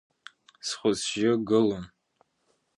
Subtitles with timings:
[0.67, 1.85] Схәы-сжьы гылон.